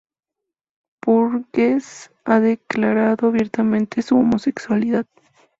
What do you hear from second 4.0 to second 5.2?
su homosexualidad.